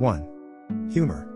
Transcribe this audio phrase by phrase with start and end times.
[0.00, 0.88] 1.
[0.92, 1.26] Humor.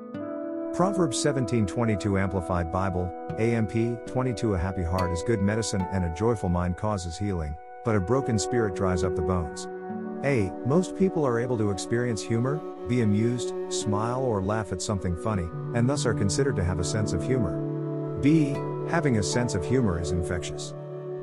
[0.75, 6.49] Proverbs 17:22 Amplified Bible, AMP 22 A happy heart is good medicine and a joyful
[6.49, 7.55] mind causes healing,
[7.85, 9.69] but a broken spirit dries up the bones.
[10.25, 10.51] A.
[10.65, 15.47] Most people are able to experience humor, be amused, smile or laugh at something funny,
[15.75, 17.61] and thus are considered to have a sense of humor.
[18.23, 18.57] B.
[18.89, 20.73] Having a sense of humor is infectious.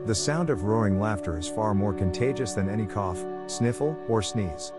[0.06, 4.74] The sound of roaring laughter is far more contagious than any cough, sniffle, or sneeze.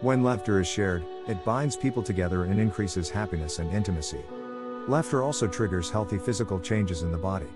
[0.00, 4.20] When laughter is shared, it binds people together and increases happiness and intimacy.
[4.88, 7.48] Laughter also triggers healthy physical changes in the body.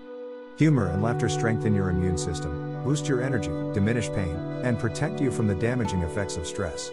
[0.57, 5.31] Humor and laughter strengthen your immune system, boost your energy, diminish pain, and protect you
[5.31, 6.91] from the damaging effects of stress.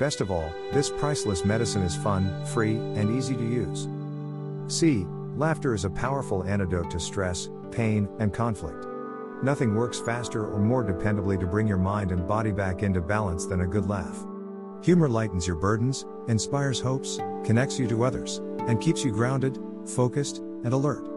[0.00, 3.86] Best of all, this priceless medicine is fun, free, and easy to use.
[4.66, 5.06] C.
[5.36, 8.86] Laughter is a powerful antidote to stress, pain, and conflict.
[9.42, 13.44] Nothing works faster or more dependably to bring your mind and body back into balance
[13.44, 14.24] than a good laugh.
[14.84, 20.40] Humor lightens your burdens, inspires hopes, connects you to others, and keeps you grounded, focused,
[20.62, 21.08] and alert.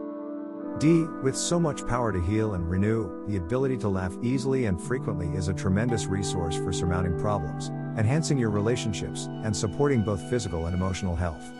[0.80, 1.04] D.
[1.22, 5.28] With so much power to heal and renew, the ability to laugh easily and frequently
[5.36, 10.74] is a tremendous resource for surmounting problems, enhancing your relationships, and supporting both physical and
[10.74, 11.52] emotional health.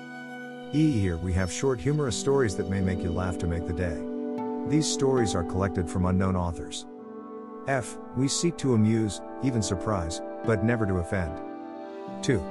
[0.73, 0.91] E.
[0.91, 4.03] Here we have short humorous stories that may make you laugh to make the day.
[4.71, 6.87] These stories are collected from unknown authors.
[7.67, 7.99] F.
[8.17, 11.48] We seek to amuse, even surprise, but never to offend.
[12.23, 12.43] 2.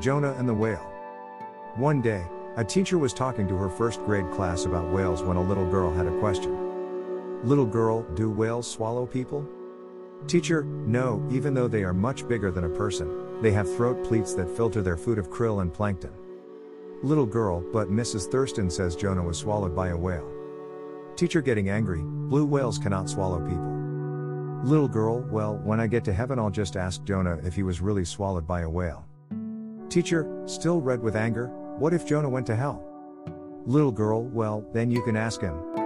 [0.00, 0.86] Jonah and the Whale.
[1.76, 2.24] One day,
[2.56, 5.92] a teacher was talking to her first grade class about whales when a little girl
[5.92, 7.46] had a question.
[7.46, 9.46] Little girl, do whales swallow people?
[10.26, 14.34] Teacher, no, even though they are much bigger than a person, they have throat pleats
[14.34, 16.12] that filter their food of krill and plankton.
[17.04, 18.28] Little girl, but Mrs.
[18.28, 20.28] Thurston says Jonah was swallowed by a whale.
[21.14, 23.77] Teacher getting angry, blue whales cannot swallow people.
[24.64, 27.80] Little girl, well, when I get to heaven, I'll just ask Jonah if he was
[27.80, 29.06] really swallowed by a whale.
[29.88, 31.46] Teacher, still red with anger,
[31.78, 32.84] what if Jonah went to hell?
[33.66, 35.77] Little girl, well, then you can ask him.